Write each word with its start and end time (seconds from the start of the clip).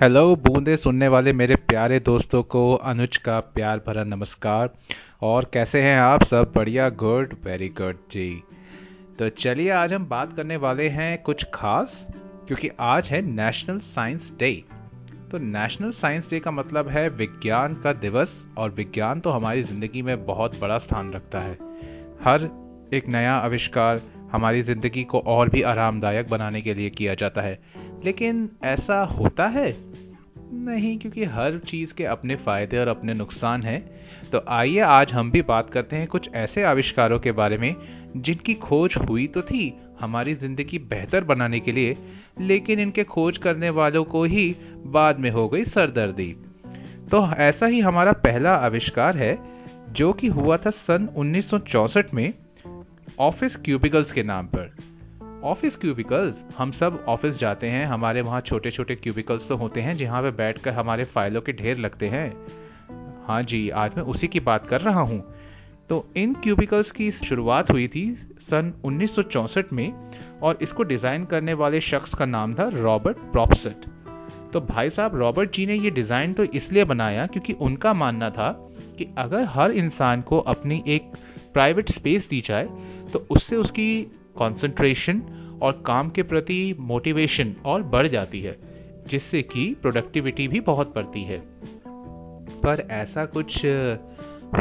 Hello 0.00 0.36
बूंदे 0.36 0.76
सुनने 0.76 1.08
वाले 1.08 1.32
मेरे 1.32 1.56
प्यारे 1.56 2.00
दोस्तों 2.00 2.42
को 2.42 2.74
अनुज 2.74 3.16
का 3.16 3.40
प्यार 3.40 3.78
भरा 3.78 4.04
नमस्कार। 4.04 4.70
और 5.22 5.50
कैसे 5.52 5.82
हैं 5.82 5.98
आप? 6.00 6.22
सब 6.22 6.52
बढ़िया 6.54 6.88
गुड 6.88 7.34
वेरी 7.44 7.68
गुड 7.68 7.96
जी। 8.12 8.42
तो 9.18 9.28
चलिए, 9.28 9.70
आज 9.70 9.92
हम 9.92 10.06
बात 10.06 10.36
करने 10.36 10.56
वाले 10.56 10.88
हैं 10.88 11.22
कुछ 11.22 11.44
खास, 11.54 12.06
क्योंकि 12.46 12.70
आज 12.80 13.08
है 13.08 13.20
नेशनल 13.22 13.78
साइंस 13.78 14.32
डे 14.38 14.64
तो 15.30 15.38
नेशनल 15.38 15.90
साइंस 15.90 16.30
डे 16.30 16.40
का 16.40 16.50
मतलब 16.50 16.88
है 16.88 17.08
विज्ञान 17.08 17.74
का 17.74 17.92
दिवस, 17.92 18.46
और 18.58 18.70
विज्ञान 18.70 19.20
तो 19.20 19.30
हमारी 19.30 19.62
ज़िंदगी 19.62 20.02
में 20.02 20.24
बहुत 20.26 20.60
बड़ा 20.60 20.78
स्थान 20.78 21.12
रखता 21.12 21.38
है। 21.38 21.58
हर 22.24 22.48
एक 22.94 23.08
नया 23.08 23.34
आविष्कार 23.34 24.00
हमारी 24.32 24.62
ज़िंदगी 24.62 25.04
को 25.04 25.18
और 25.18 25.48
भी 25.48 25.62
आरामदायक 25.62 26.28
बनाने 26.30 26.60
के 26.60 26.74
लिए 26.74 26.90
किया 26.90 27.14
जाता 27.14 27.40
है। 27.40 27.60
लेकिन 28.04 28.50
ऐसा 28.64 29.04
होता 29.04 29.46
है? 29.46 29.76
नहीं, 30.52 30.98
क्योंकि 30.98 31.24
हर 31.24 31.58
चीज़ 31.58 31.94
के 31.94 32.04
अपने 32.04 32.36
फ़ायदे 32.36 32.78
और 32.78 32.88
अपने 32.88 33.14
नुकसान 33.14 33.62
हैं। 33.62 33.90
तो 34.32 34.44
आइए 34.48 34.78
आज 34.78 35.12
हम 35.12 35.30
भी 35.30 35.42
बात 35.42 35.70
करते 35.70 35.96
हैं 35.96 36.06
कुछ 36.06 36.30
ऐसे 36.34 36.62
आविष्कारों 36.62 37.18
के 37.18 37.32
बारे 37.32 37.58
में, 37.58 37.76
जिनकी 38.16 38.54
खोज 38.54 38.94
हुई 39.08 39.26
तो 39.26 39.42
थी 39.42 39.74
हमारी 40.00 40.34
ज़िंदगी 40.34 40.78
बेहतर 40.78 41.24
बनाने 41.24 41.60
के 41.60 41.72
लिए, 41.72 41.96
लेकिन 42.40 42.80
इनके 42.80 43.04
खोज 43.04 43.38
करने 43.38 43.70
वालों 43.70 44.04
को 44.04 44.24
ही 44.24 44.56
बाद 44.86 45.18
में 45.18 45.30
हो 45.30 45.48
गई 45.48 45.64
सरदर्दी। 45.64 46.36
तो 47.10 47.32
ऐसा 47.32 47.66
ही 47.66 47.80
हमारा 47.80 48.12
पहला 48.12 48.54
आविष्कार 48.54 49.16
है, 49.16 49.38
जो 49.92 50.12
कि 50.12 50.26
हुआ 50.26 50.56
था 50.56 50.70
सन 50.70 51.08
1964 51.16 52.14
में 52.14 52.34
ऑफ़िस 53.20 53.56
क्यूबिकल्स 53.56 54.12
के 54.12 54.22
नाम 54.22 54.46
पर। 54.46 55.40
ऑफ़िस 55.44 55.76
क्यूबिकल्स 55.76 56.42
हम 56.58 56.70
सब 56.70 57.04
ऑफ़िस 57.08 57.38
जाते 57.38 57.66
हैं, 57.66 57.86
हमारे 57.86 58.20
वहाँ 58.20 58.40
छोटे 58.40 58.70
छोटे 58.70 58.94
क्यूबिकल्स 58.94 59.48
तो 59.48 59.56
होते 59.56 59.80
हैं, 59.80 59.94
जहाँ 59.94 60.22
पे 60.22 60.30
बैठकर 60.30 60.70
हमारे 60.70 61.04
फाइलों 61.04 61.40
के 61.40 61.52
ढेर 61.52 61.78
लगते 61.78 62.08
हैं। 62.08 62.32
हाँ 63.26 63.42
जी, 63.42 63.70
आज 63.70 63.96
मैं 63.96 64.04
उसी 64.04 64.28
की 64.28 64.40
बात 64.40 64.66
कर 64.66 64.80
रहा 64.80 65.00
हूँ। 65.00 65.20
तो 65.88 66.12
इन 66.16 66.34
क्यूबिकल्स 66.34 66.90
की 66.90 67.10
शुरुआत 67.10 67.70
हुई 67.70 67.88
थी 67.88 68.14
सन 68.40 68.72
1964 68.84 69.72
में, 69.72 69.92
और 70.42 70.58
इसको 70.62 70.82
डिज़ाइन 70.82 71.24
करने 71.24 71.54
वाले 71.54 71.80
शख्स 71.80 72.14
का 72.14 72.24
नाम 72.24 72.54
था 72.54 72.68
रॉबर्ट 72.68 73.16
प्रॉपसेट। 73.16 73.84
तो 74.52 74.60
भाई 74.60 74.90
साहब, 74.90 75.16
रॉबर्ट 75.16 75.54
जी 75.54 75.66
ने 75.66 75.74
ये 75.74 75.90
डिज़ाइन 75.90 76.32
तो 76.32 76.44
इसलिए 76.44 76.84
बनाया 76.84 77.26
क्योंकि 77.26 77.52
उनका 77.52 77.92
मानना 77.92 78.30
था 78.30 78.52
कि 78.98 79.14
अगर 79.18 79.44
हर 79.44 79.70
इंसान 79.72 80.22
को 80.22 80.38
अपनी 80.38 80.82
एक 80.86 81.12
प्राइवेट 81.54 81.90
स्पेस 81.90 82.28
दी 82.28 82.40
जाए 82.46 82.68
तो 83.12 83.26
उससे 83.30 83.56
उसकी 83.56 84.02
कंसंट्रेशन 84.38 85.22
और 85.62 85.82
काम 85.86 86.10
के 86.10 86.22
प्रति 86.22 86.76
मोटिवेशन 86.80 87.54
और 87.64 87.82
बढ़ 87.82 88.06
जाती 88.06 88.40
है, 88.40 88.56
जिससे 89.08 89.42
कि 89.42 89.76
प्रोडक्टिविटी 89.82 90.48
भी 90.48 90.60
बहुत 90.60 90.94
बढ़ती 90.94 91.22
है। 91.22 91.42
पर 92.62 92.86
ऐसा 92.90 93.24
कुछ 93.24 93.66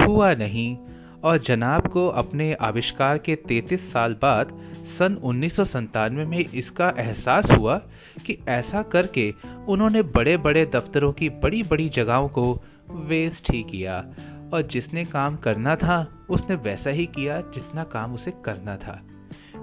हुआ 0.07 0.33
नहीं 0.33 0.77
और 1.23 1.37
जनाब 1.37 1.87
को 1.87 2.07
अपने 2.07 2.53
आविष्कार 2.53 3.17
के 3.17 3.35
33 3.35 3.93
साल 3.93 4.13
बाद 4.21 4.51
सन 4.99 5.13
उन्नीस 5.13 5.59
में 5.59 6.45
इसका 6.53 6.93
एहसास 6.97 7.51
हुआ 7.51 7.77
कि 8.25 8.37
ऐसा 8.47 8.81
करके 8.81 9.33
उन्होंने 9.67 10.01
बड़े 10.01 10.37
बड़े 10.37 10.65
दफ्तरों 10.65 11.11
की 11.11 11.29
बड़ी 11.29 11.63
बड़ी 11.63 11.89
जगहों 11.89 12.27
को 12.27 12.61
वेस्ट 12.91 13.51
ही 13.51 13.63
किया। 13.63 14.05
और 14.53 14.61
जिसने 14.61 15.05
काम 15.05 15.35
करना 15.35 15.75
था, 15.75 16.07
उसने 16.29 16.55
वैसा 16.55 16.89
ही 16.89 17.05
किया 17.05 17.41
जितना 17.41 17.83
काम 17.83 18.13
उसे 18.13 18.33
करना 18.45 18.75
था। 18.75 19.01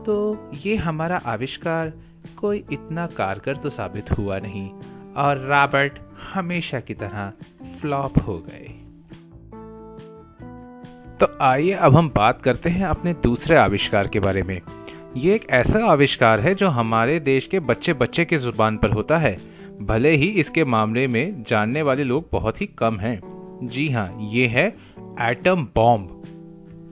तो 0.07 0.51
ये 0.67 0.77
हमारा 0.77 1.17
आविष्कार 1.17 1.93
कोई 2.37 2.65
इतना 2.73 3.07
कारगर 3.07 3.57
तो 3.57 3.69
साबित 3.69 4.11
हुआ 4.11 4.39
नहीं 4.39 4.71
और 5.17 5.47
रॉबर्ट 5.49 5.99
हमेशा 6.35 6.81
की 6.81 6.95
तरह 6.95 7.33
फ्लॉप 7.81 8.19
हो 8.27 8.39
गए। 8.39 8.75
तो 11.21 11.39
आइए 11.41 11.73
अब 11.73 11.97
हम 11.97 12.09
बात 12.09 12.43
करते 12.43 12.71
हैं 12.71 12.85
अपने 12.87 13.15
दूसरे 13.15 13.57
आविष्कार 13.57 14.09
के 14.09 14.21
बारे 14.21 14.43
में। 14.43 14.61
ये 15.17 15.35
एक 15.35 15.47
ऐसा 15.51 15.85
आविष्कार 15.87 16.41
है 16.41 16.55
जो 16.55 16.69
हमारे 16.69 17.21
देश 17.21 17.47
के 17.47 17.61
बच्चे 17.61 17.93
बच्चे 17.93 18.25
की 18.25 18.37
ज़ुबान 18.37 18.77
पर 18.77 18.91
होता 18.91 19.19
है। 19.19 19.37
भले 19.83 20.11
ही 20.11 20.27
इसके 20.27 20.65
मामले 20.65 21.07
में 21.07 21.43
जानने 21.43 21.83
वाले 21.83 22.05
लोग 22.05 22.29
बहुत 22.33 22.61
ही 22.61 22.67
कम 22.67 22.99
हैं 22.99 23.36
जी 23.63 23.89
हाँ 23.89 24.19
ये 24.21 24.47
है 24.47 24.77
एटम 25.21 25.69
बॉम्ब। 25.75 26.23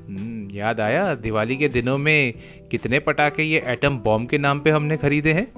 हम्म, 0.08 0.50
याद 0.50 0.80
आया? 0.80 1.14
दिवाली 1.14 1.56
के 1.56 1.68
दिनों 1.68 1.98
में 1.98 2.34
कितने 2.70 2.98
पटाखे 2.98 3.42
ये 3.42 3.62
एटम 3.66 3.98
बॉम्ब 3.98 4.28
के 4.28 4.38
नाम 4.38 4.60
पे 4.60 4.70
हमने 4.70 4.96
खरीदे 4.96 5.32
हैं? 5.32 5.52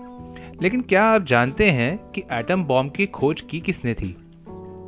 लेकिन 0.63 0.81
क्या 0.81 1.05
आप 1.05 1.25
जानते 1.25 1.71
हैं 1.71 1.99
कि 1.99 2.23
एटम 2.33 2.65
बॉम्ब 2.65 2.93
की 2.93 3.07
खोज 3.07 3.41
की 3.41 3.61
किसने 3.61 3.95
थी? 3.95 4.17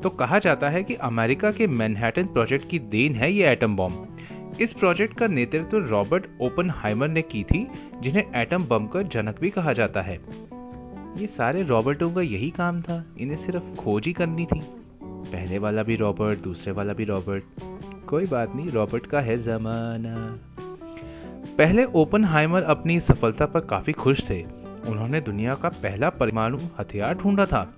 तो 0.03 0.09
कहा 0.09 0.39
जाता 0.39 0.69
है 0.69 0.85
कि 0.85 0.95
अमेरिका 0.95 1.51
के 1.51 1.67
मैनहट्टन 1.67 2.27
प्रोजेक्ट 2.27 2.69
की 2.69 2.79
देन 2.79 3.15
है 3.15 3.33
ये 3.33 3.49
एटम 3.49 3.77
बॉम्ब। 3.77 4.17
इस 4.61 4.73
प्रोजेक्ट 4.73 5.15
का 5.15 5.27
नेतृत्व 5.27 5.79
रॉबर्ट 5.79 6.27
ओपन 6.41 6.73
ने 7.11 7.23
की 7.23 7.45
थी 7.45 7.69
जिन्हें 8.01 8.25
एटम 8.37 8.65
बम 8.65 8.87
का 8.87 9.03
जनक 9.03 9.41
भी 9.41 9.51
कहा 9.51 9.73
जाता 9.73 10.03
है। 10.03 10.15
ये 11.19 11.27
सारे 11.27 11.63
रॉबर्टों 11.63 12.13
का 12.13 12.21
यही 12.21 12.51
काम 12.51 12.83
था 12.83 13.05
इन्हें 13.19 13.37
सिर्फ़ 13.37 13.81
खोज 13.81 14.07
ही 14.07 14.13
करनी 14.13 14.47
थी। 14.47 14.61
पहले 15.33 15.59
वाला 15.59 15.83
भी 15.83 15.97
रॉबर्ट, 15.97 16.39
दूसरे 16.39 16.73
वाला 16.73 16.93
भी 16.93 17.05
रॉबर्ट। 17.05 17.45
कोई 18.07 18.27
बात 18.27 18.57
नहीं, 18.57 18.69
रॉबर्ट 18.69 19.07
का 19.07 19.21
है 19.21 19.43
जमाना। 19.43 20.39
पहले 21.59 21.85
ओपन 21.85 22.25
हाइमर 22.25 22.63
अपनी 22.63 23.01
सफलता 23.01 23.47
पर 23.47 23.61
काफ़ी 23.61 23.93
खुश 23.93 24.31
थे। 24.31 24.43
उन्होंने 24.89 25.21
दुनिया 25.21 25.55
का 25.55 25.69
पहला 25.69 26.11
परमाणु 26.11 26.59
हथियार 26.81 27.15
ढूंढा 27.15 27.45
था, 27.45 27.75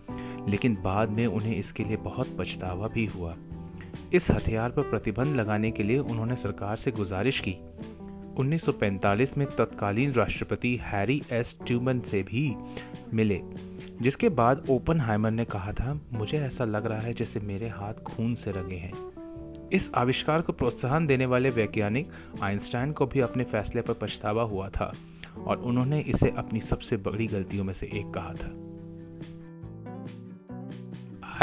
लेकिन 0.48 0.78
बाद 0.84 1.10
में 1.10 1.26
उन्हें 1.26 1.56
इसके 1.56 1.84
लिए 1.84 1.96
बहुत 1.96 2.28
पछतावा 2.38 2.88
भी 2.88 3.06
हुआ। 3.06 3.36
इस 4.12 4.30
हथियार 4.30 4.70
पर 4.70 4.82
प्रतिबंध 4.82 5.36
लगाने 5.36 5.70
के 5.70 5.82
लिए 5.82 5.98
उन्होंने 5.98 6.36
सरकार 6.36 6.76
से 6.76 6.90
गुजारिश 6.90 7.40
की। 7.40 7.56
1945 8.38 9.38
में 9.38 9.46
तत्कालीन 9.46 10.12
राष्ट्रपति 10.12 10.78
हैरी 10.82 11.22
एस 11.32 11.56
ट्यूमन 11.66 12.00
से 12.00 12.22
भी 12.22 12.54
मिले। 13.14 13.40
जिसके 14.02 14.28
बाद 14.28 14.64
ओपन 14.70 15.30
ने 15.34 15.44
कहा 15.44 15.72
था, 15.72 16.00
मुझे 16.12 16.38
ऐसा 16.38 16.64
लग 16.64 16.86
रहा 16.86 16.98
है 16.98 17.12
जैसे 17.12 17.40
मेरे 17.40 17.68
हाथ 17.68 17.94
खून 17.94 18.34
से 18.34 18.50
रंगे 18.50 18.76
हैं। 18.76 19.10
इस 19.72 19.90
आविष्कार 19.94 20.40
को 20.40 20.52
प्रोत्साहन 20.52 21.06
देने 21.06 21.26
वाले 21.26 21.50
वैज्ञानिक 21.50 22.10
आइंस्टाइन 22.42 22.92
को 22.92 23.06
भी 23.06 23.20
अपने 23.20 23.44
फैसले 23.44 23.82
पर 23.82 23.92
पछतावा 23.92 24.42
हुआ 24.42 24.68
था 24.68 24.92
और 25.44 25.56
उन्होंने 25.56 26.00
इसे 26.00 26.34
अपनी 26.38 26.60
सबसे 26.60 26.96
बड़ी 26.96 27.26
गलतियों 27.26 27.64
में 27.64 27.72
से 27.72 27.86
एक 27.86 28.12
कहा 28.16 28.32
था। 28.32 28.70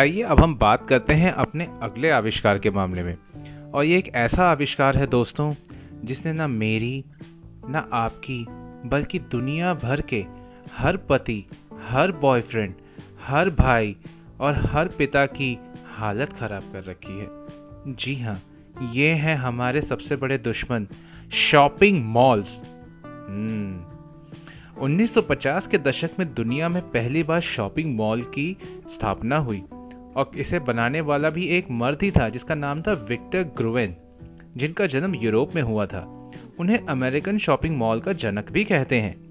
आइए 0.01 0.21
अब 0.21 0.39
हम 0.39 0.55
बात 0.55 0.87
करते 0.87 1.13
हैं 1.13 1.31
अपने 1.31 1.67
अगले 1.81 2.09
आविष्कार 2.09 2.59
के 2.59 2.69
मामले 2.69 3.03
में। 3.03 3.17
और 3.71 3.85
ये 3.85 3.97
एक 3.97 4.15
ऐसा 4.15 4.51
आविष्कार 4.51 4.97
है 4.97 5.07
दोस्तों, 5.07 5.53
जिसने 6.03 6.33
ना 6.33 6.47
मेरी, 6.47 7.05
ना 7.69 7.89
आपकी, 7.93 8.45
बल्कि 8.89 9.19
दुनिया 9.19 9.73
भर 9.73 10.01
के 10.01 10.25
हर 10.77 10.97
पति 10.97 11.45
हर 11.87 12.11
बॉयफ्रेंड 12.11 12.73
हर 13.23 13.49
भाई 13.49 13.95
और 14.39 14.55
हर 14.65 14.87
पिता 14.87 15.25
की 15.25 15.57
हालत 15.97 16.33
खराब 16.33 16.63
कर 16.73 16.83
रखी 16.83 17.19
है। 17.19 17.27
जी 17.95 18.15
हाँ 18.15 18.39
ये 18.93 19.09
हैं 19.09 19.35
हमारे 19.35 19.81
सबसे 19.81 20.15
बड़े 20.15 20.37
दुश्मन 20.37 20.87
शॉपिंग 21.33 22.03
मॉल्स 22.05 22.61
हम्म। 23.05 23.97
1950 24.81 25.67
के 25.67 25.77
दशक 25.77 26.09
में 26.19 26.33
दुनिया 26.33 26.69
में 26.69 26.81
पहली 26.81 27.23
बार 27.23 27.41
शॉपिंग 27.41 27.95
मॉल 27.95 28.21
की 28.21 28.57
स्थापना 28.87 29.37
हुई 29.37 29.61
और 30.15 30.31
इसे 30.35 30.59
बनाने 30.59 31.01
वाला 31.01 31.29
भी 31.29 31.47
एक 31.47 31.71
मर्द 31.71 31.99
ही 32.03 32.11
था, 32.11 32.29
जिसका 32.29 32.55
नाम 32.55 32.81
था 32.81 32.91
विक्टर 32.91 33.43
ग्रुवेन 33.43 33.95
जिनका 34.57 34.87
जन्म 34.87 35.15
यूरोप 35.15 35.55
में 35.55 35.61
हुआ 35.61 35.85
था। 35.85 36.31
उन्हें 36.59 36.85
अमेरिकन 36.85 37.37
शॉपिंग 37.37 37.77
मॉल 37.77 37.99
का 37.99 38.13
जनक 38.13 38.51
भी 38.51 38.63
कहते 38.63 39.01
हैं। 39.01 39.26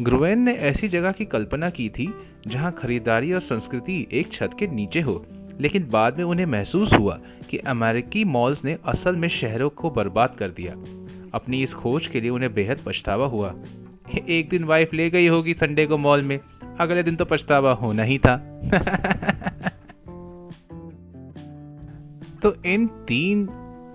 ग्रुवेन 0.00 0.38
ने 0.38 0.52
ऐसी 0.52 0.88
जगह 0.88 1.12
की 1.12 1.24
कल्पना 1.24 1.70
की 1.70 1.88
थी, 1.88 2.14
जहाँ 2.46 2.72
खरीदारी 2.72 3.32
और 3.32 3.40
संस्कृति 3.40 4.06
एक 4.12 4.32
छत 4.32 4.50
के 4.58 4.66
नीचे 4.66 5.00
हो। 5.00 5.26
लेकिन 5.60 5.88
बाद 5.90 6.18
में 6.18 6.24
उन्हें 6.24 6.46
महसूस 6.46 6.92
हुआ 6.92 7.20
कि 7.50 7.58
अमेरिकी 7.58 8.24
मॉल्स 8.24 8.64
ने 8.64 8.78
असल 8.86 9.16
में 9.16 9.28
शहरों 9.28 9.70
को 9.70 9.90
बर्बाद 9.90 10.36
कर 10.38 10.48
दिया। 10.48 10.72
अपनी 11.34 11.62
इस 11.62 11.74
खोज 11.74 12.06
के 12.06 12.20
लिए 12.20 12.30
उन्हें 12.30 12.54
बेहद 12.54 12.80
पछतावा 12.86 13.26
हुआ। 13.26 13.54
एक 14.28 14.48
दिन 14.48 14.64
वाइफ 14.64 14.94
ले 14.94 15.10
गई 15.10 15.26
होगी 15.26 15.54
संडे 15.54 15.86
को 15.86 15.98
मॉल 15.98 16.22
में। 16.22 16.40
अगले 16.80 17.02
दिन 17.02 17.16
तो 17.16 17.24
पछतावा 17.24 17.72
होना 17.72 18.02
ही 18.02 18.18
था। 18.18 18.36
तो 22.42 22.62
इन 22.66 22.86
तीन 22.86 23.48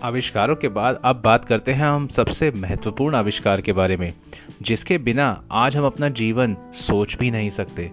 आविष्कारों 0.03 0.55
के 0.55 0.67
बाद 0.67 0.99
अब 1.05 1.21
बात 1.21 1.45
करते 1.45 1.71
हैं 1.71 1.85
हम 1.85 2.07
सबसे 2.07 2.51
महत्वपूर्ण 2.51 3.15
आविष्कार 3.15 3.61
के 3.61 3.73
बारे 3.73 3.97
में, 3.97 4.13
जिसके 4.61 4.97
बिना 4.97 5.43
आज 5.51 5.77
हम 5.77 5.85
अपना 5.85 6.09
जीवन 6.09 6.55
सोच 6.73 7.17
भी 7.17 7.31
नहीं 7.31 7.49
सकते। 7.49 7.91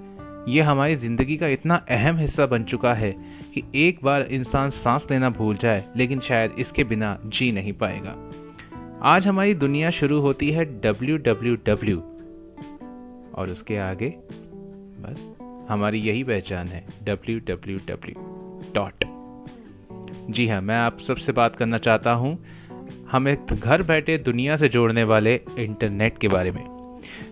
ये 0.49 0.61
हमारी 0.61 0.97
ज़िंदगी 0.97 1.37
का 1.37 1.47
इतना 1.47 1.77
अहम 1.91 2.19
हिस्सा 2.19 2.47
बन 2.47 2.65
चुका 2.65 2.95
है 2.95 3.11
कि 3.55 3.63
एक 3.75 3.99
बार 4.05 4.23
इंसान 4.23 4.71
सांस 4.71 5.07
लेना 5.11 5.31
भूल 5.31 5.57
जाए, 5.57 5.85
लेकिन 5.97 6.21
शायद 6.21 6.55
इसके 6.59 6.85
बिना 6.85 7.19
जी 7.27 7.53
नहीं 7.53 7.73
पाएगा। 7.73 8.17
आज 9.03 9.27
हमारी 9.27 9.55
दुनिया 9.55 9.91
शुरू 9.91 10.21
होती 10.21 10.51
है 10.51 10.65
डब्ल्यू 10.81 11.17
डब्ल्यू 11.17 11.57
डब्ल्यू। 11.67 11.99
और 13.35 13.49
उसके 13.53 13.77
आगे, 13.77 14.15
बस, 15.01 15.35
हमारी 15.71 15.99
यही 15.99 16.25
पहचान 16.25 16.67
है 16.67 16.85
डब्ल्यू 17.05 17.39
डब्ल्यू 17.39 17.79
डब्ल्यू 17.89 18.15
डॉट। 18.75 19.14
जी 20.31 20.47
हाँ 20.49 20.61
मैं 20.61 20.77
आप 20.77 20.99
सबसे 20.99 21.33
बात 21.33 21.57
करना 21.57 21.79
चाहता 21.79 22.13
हूँ। 22.13 22.39
हमें 23.11 23.37
घर 23.47 23.83
बैठे 23.83 24.17
दुनिया 24.19 24.57
से 24.57 24.69
जोड़ने 24.69 25.05
वाले 25.05 25.35
इंटरनेट 25.59 26.19
के 26.19 26.29
बारे 26.29 26.51
में। 26.51 26.63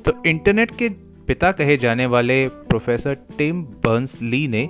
तो 0.05 0.13
इंटरनेट 0.27 0.75
के 0.75 0.89
पिता 1.29 1.53
कहे 1.53 1.77
जाने 1.77 2.07
वाले 2.07 2.47
प्रोफेसर 2.49 3.15
टिम 3.39 3.63
बर्न्स 3.85 4.21
ली 4.23 4.47
ने 4.49 4.69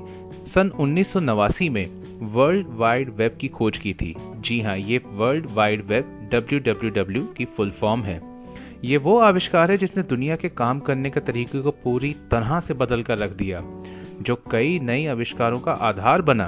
सन 0.54 0.70
उन्नीस 0.80 1.12
सौ 1.12 1.20
नवासी 1.20 1.68
में 1.68 1.86
वर्ल्ड 2.34 2.66
वाइड 2.70 3.10
वेब 3.10 3.36
की 3.40 3.48
खोज 3.48 3.78
की 3.78 3.92
थी। 3.92 4.14
जी 4.38 4.60
हाँ 4.60 4.76
ये 4.78 5.00
वर्ल्ड 5.06 5.46
वाइड 5.50 5.84
वेब 5.86 6.28
डब्ल्यू 6.32 7.24
की 7.36 7.44
फुल 7.44 7.70
फॉर्म 7.70 8.02
है। 8.02 8.20
ये 8.84 8.96
वो 8.96 9.18
आविष्कार 9.18 9.70
है 9.70 9.76
जिसने 9.76 10.02
दुनिया 10.02 10.36
के 10.36 10.48
काम 10.48 10.80
करने 10.80 11.10
के 11.10 11.20
तरीके 11.20 11.60
को 11.60 11.70
पूरी 11.70 12.10
तरह 12.30 12.60
से 12.60 12.74
बदल 12.74 13.02
कर 13.02 13.18
रख 13.18 13.30
दिया, 13.30 13.60
जो 14.20 14.36
कई 14.50 14.78
नई 14.78 15.06
आविष्कारों 15.06 15.60
का 15.60 15.72
आधार 15.72 16.22
बना। 16.22 16.46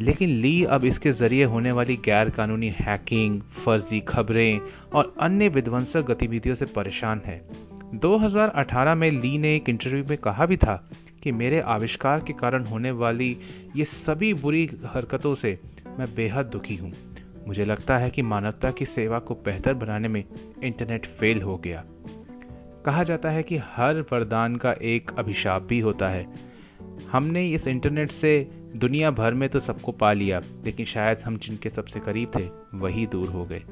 लेकिन 0.00 0.30
ली 0.30 0.64
अब 0.64 0.84
इसके 0.84 1.12
ज़रिए 1.12 1.44
होने 1.44 1.72
वाली 1.72 1.96
गैर 1.96 2.30
कानूनी 2.30 2.70
हैकिंग, 2.70 3.40
फर्जी 3.40 4.00
खबरें 4.00 4.60
और 4.94 5.14
अन्य 5.20 5.48
विध्वंसक 5.48 6.02
गतिविधियों 6.02 6.54
से 6.54 6.64
परेशान 6.64 7.20
है। 7.26 7.42
2018 7.94 8.94
में 8.94 9.10
ली 9.10 9.38
ने 9.38 9.56
एक 9.56 9.68
इंटरव्यू 9.68 10.04
में 10.04 10.18
कहा 10.18 10.46
भी 10.46 10.56
था 10.56 10.90
कि 11.22 11.32
मेरे 11.32 11.60
आविष्कार 11.60 12.20
के 12.20 12.32
कारण 12.32 12.64
होने 12.64 12.90
वाली 12.90 13.36
ये 13.76 13.84
सभी 13.84 14.34
बुरी 14.34 14.70
हरकतों 14.84 15.34
से 15.34 15.58
मैं 15.98 16.14
बेहद 16.14 16.46
दुखी 16.46 16.76
हूँ। 16.76 16.92
मुझे 17.46 17.64
लगता 17.64 17.98
है 17.98 18.10
कि 18.10 18.22
मानवता 18.22 18.70
की 18.70 18.84
सेवा 18.84 19.18
को 19.18 19.34
बेहतर 19.34 19.74
बनाने 19.74 20.08
में 20.08 20.24
इंटरनेट 20.62 21.06
फेल 21.06 21.42
हो 21.42 21.56
गया। 21.56 21.84
कहा 22.86 23.02
जाता 23.02 23.30
है 23.30 23.42
कि 23.42 23.56
हर 23.56 24.00
वरदान 24.00 24.56
का 24.56 24.72
एक 24.72 25.10
अभिशाप 25.18 25.62
भी 25.62 25.80
होता 25.80 26.08
है। 26.08 26.51
हमने 27.10 27.46
इस 27.48 27.66
इंटरनेट 27.66 28.10
से 28.10 28.50
दुनिया 28.76 29.10
भर 29.10 29.34
में 29.34 29.48
तो 29.48 29.60
सबको 29.60 29.92
पा 29.92 30.12
लिया, 30.12 30.40
लेकिन 30.64 30.86
शायद 30.86 31.18
हम 31.18 31.36
जिनके 31.36 31.70
सबसे 31.70 32.00
करीब 32.00 32.30
थे, 32.38 32.48
वही 32.74 33.06
दूर 33.06 33.28
हो 33.28 33.44
गए। 33.44 33.62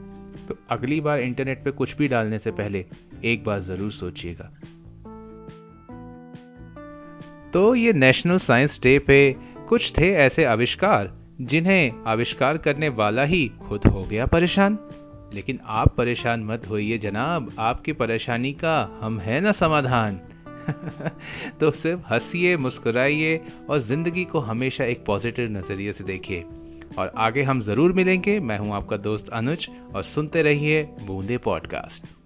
तो 0.49 0.57
अगली 0.71 1.01
बार 1.01 1.21
इंटरनेट 1.21 1.65
पे 1.65 1.71
कुछ 1.71 1.97
भी 1.97 2.09
डालने 2.09 2.39
से 2.39 2.51
पहले 2.51 2.85
एक 3.25 3.45
बार 3.45 3.61
ज़रूर 3.61 3.93
सोचिएगा। 3.93 4.51
तो 7.53 7.75
ये 7.75 7.93
नेशनल 7.93 8.39
साइंस 8.39 8.81
डे 8.83 8.99
पे 8.99 9.37
कुछ 9.69 9.93
थे 9.99 10.13
ऐसे 10.15 10.45
आविष्कार, 10.45 11.13
जिन्हें 11.41 11.93
आविष्कार 12.07 12.59
करने 12.59 12.89
वाला 12.89 13.25
ही 13.25 13.51
खुद 13.69 13.87
हो 13.87 14.03
गया 14.03 14.27
परेशान। 14.27 14.79
लेकिन 15.35 15.59
आप 15.65 15.97
परेशान 15.97 16.45
मत 16.45 16.69
होइए 16.71 16.99
जनाब, 16.99 17.51
आपकी 17.59 17.93
परेशानी 17.93 18.53
का 18.53 18.99
हम 19.03 19.19
है 19.19 19.41
ना 19.41 19.53
समाधान। 19.53 20.21
तो 21.61 21.71
सिर्फ़ 21.71 22.01
हंसीए, 22.13 22.57
मुस्कुराइए 22.57 23.41
और 23.71 23.79
ज़िंदगी 23.79 24.25
को 24.25 24.39
हमेशा 24.39 24.85
एक 24.85 25.05
पॉजिटिव 25.05 25.51
नज़रिए 25.51 25.93
से 25.93 26.05
देखिए। 26.05 26.45
और 26.99 27.13
आगे 27.17 27.43
हम 27.43 27.61
ज़रूर 27.61 27.93
मिलेंगे। 27.93 28.41
मैं 28.41 28.59
हूँ 28.59 28.75
आपका 28.75 28.97
दोस्त 28.97 29.29
अनुज 29.29 29.69
और 29.95 30.03
सुनते 30.03 30.43
रहिए 30.43 30.83
बूंदे 30.83 31.39
पॉडकास्ट। 31.39 32.20